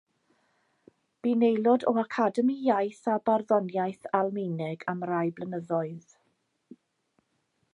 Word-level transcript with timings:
Bu'n 1.25 1.43
aelod 1.49 1.83
o 1.91 1.91
Academi 2.03 2.55
Iaith 2.69 3.03
a 3.15 3.17
Barddoniaeth 3.29 4.09
Almaeneg 4.21 4.87
am 4.95 5.05
rai 5.11 5.23
blynyddoedd. 5.41 6.17